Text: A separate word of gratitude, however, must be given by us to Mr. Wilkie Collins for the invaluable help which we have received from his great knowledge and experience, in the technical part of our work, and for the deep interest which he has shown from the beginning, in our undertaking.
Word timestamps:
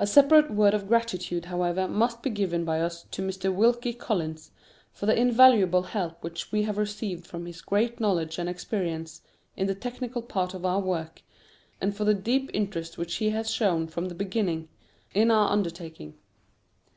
A 0.00 0.06
separate 0.08 0.50
word 0.50 0.74
of 0.74 0.88
gratitude, 0.88 1.44
however, 1.44 1.86
must 1.86 2.22
be 2.24 2.30
given 2.30 2.64
by 2.64 2.80
us 2.80 3.04
to 3.12 3.22
Mr. 3.22 3.54
Wilkie 3.54 3.92
Collins 3.92 4.50
for 4.92 5.06
the 5.06 5.16
invaluable 5.16 5.82
help 5.84 6.24
which 6.24 6.50
we 6.50 6.64
have 6.64 6.76
received 6.76 7.24
from 7.24 7.46
his 7.46 7.62
great 7.62 8.00
knowledge 8.00 8.36
and 8.40 8.48
experience, 8.48 9.22
in 9.56 9.68
the 9.68 9.76
technical 9.76 10.22
part 10.22 10.54
of 10.54 10.64
our 10.66 10.80
work, 10.80 11.22
and 11.80 11.96
for 11.96 12.02
the 12.04 12.14
deep 12.14 12.50
interest 12.52 12.98
which 12.98 13.14
he 13.18 13.30
has 13.30 13.48
shown 13.48 13.86
from 13.86 14.06
the 14.08 14.14
beginning, 14.16 14.68
in 15.14 15.30
our 15.30 15.52
undertaking. 15.52 16.14